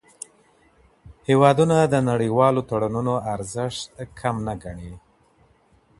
هیوادونه 1.29 1.77
د 1.83 1.95
نړیوالو 2.09 2.61
تړونونو 2.69 3.13
ارزښت 3.33 3.87
کم 4.19 4.35
نه 4.47 4.53
ګڼي. 4.63 4.93